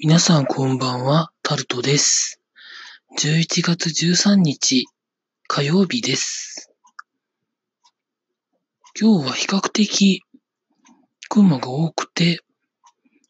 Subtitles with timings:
[0.00, 2.40] 皆さんこんばんは、タルトです。
[3.18, 4.86] 11月13日、
[5.48, 6.72] 火曜日です。
[8.96, 10.22] 今日は比較的
[11.28, 12.42] 雲が多くて、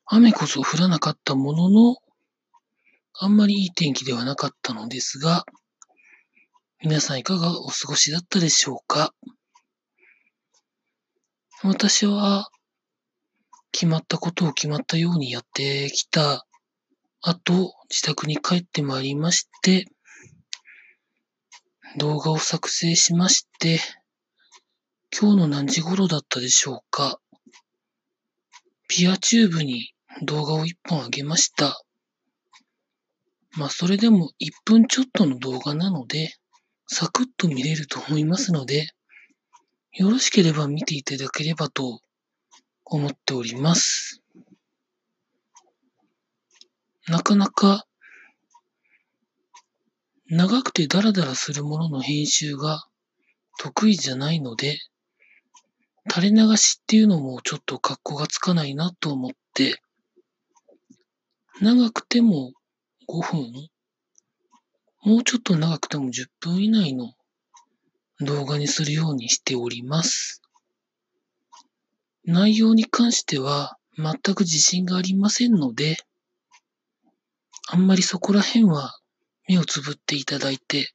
[0.04, 1.96] 雨こそ降らなかったものの、
[3.14, 5.46] あんまりいい天気ではなかったのですが、
[6.82, 9.14] 皆さんいかがお過ごしだったでしょうか？
[11.62, 12.50] 私は、
[13.72, 16.44] 決まったことを決まったようにやってきた
[17.20, 19.86] 後、自宅に帰ってまいりまして、
[21.96, 23.80] 動画を作成しまして、
[25.18, 27.20] 今日の何時頃だったでしょうか。
[28.88, 31.82] ピアチューブに動画を一本上げました。
[33.52, 36.34] まあ、それでも1分ちょっとの動画なので、
[36.86, 38.86] サクッと見れると思いますので、
[39.92, 42.00] よろしければ見ていただければと
[42.84, 44.07] 思っております。
[47.08, 47.86] なかなか
[50.30, 52.84] 長くてダラダラするものの編集が
[53.58, 54.78] 得意じゃないので、
[56.10, 59.80] 垂れ流しっていうのもちょっと格好がつかないなと思って、
[61.62, 62.52] 長くても
[63.08, 63.52] 5分、
[65.02, 67.14] もうちょっと長くても10分以内の
[68.20, 70.42] 動画にするようにしております。
[72.24, 75.96] 内容に関しては全く自信がありませんので、
[77.70, 78.98] あんまりそこら辺は
[79.46, 80.94] 目をつぶっていただいて、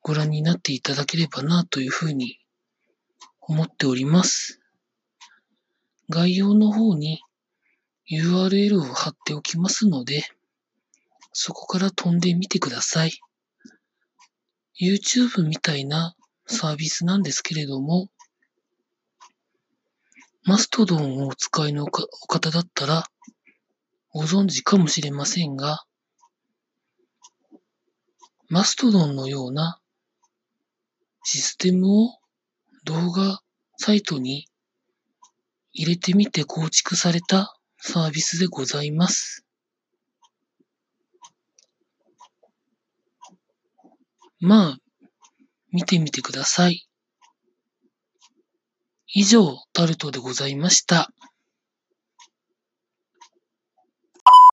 [0.00, 2.38] ご覧になっていただければなというふうに
[3.42, 4.62] 思っております。
[6.08, 7.20] 概要の方に
[8.10, 10.26] URL を貼っておきますので、
[11.32, 13.12] そこから飛んでみてください。
[14.80, 18.08] YouTube みたいなサービスなんですけれども、
[20.44, 23.04] マストドンをお使いのお方だったら
[24.16, 25.84] ご存知かもしれませんが、
[28.48, 29.78] マストドンのような
[31.22, 32.18] システムを
[32.84, 33.42] 動画
[33.76, 34.48] サイトに
[35.74, 39.44] 入れてみて構築されたサービスでございます。
[44.40, 44.78] まあ、
[45.72, 46.88] 見てみてください。
[49.08, 51.10] 以上、タルトでございました。